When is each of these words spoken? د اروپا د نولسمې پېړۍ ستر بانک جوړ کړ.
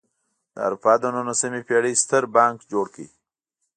د 0.53 0.55
اروپا 0.67 0.93
د 0.99 1.03
نولسمې 1.15 1.61
پېړۍ 1.67 1.93
ستر 2.03 2.23
بانک 2.35 2.57
جوړ 2.71 2.85
کړ. 2.93 3.05